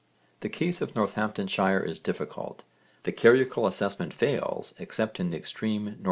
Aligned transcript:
The 0.39 0.49
case 0.49 0.81
of 0.81 0.95
Northamptonshire 0.95 1.79
is 1.81 1.99
difficult. 1.99 2.63
The 3.03 3.11
carucal 3.11 3.67
assessment 3.67 4.15
fails 4.15 4.73
except 4.79 5.19
in 5.19 5.29
the 5.29 5.37
extreme 5.37 5.87
N.E. 5.87 5.97